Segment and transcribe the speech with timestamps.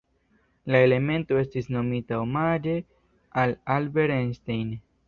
[0.75, 2.75] La elemento estis nomita omaĝe
[3.45, 4.79] al Albert Einstein.